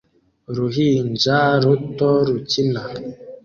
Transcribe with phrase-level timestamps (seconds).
[0.49, 2.81] Uruhinja ruto rukina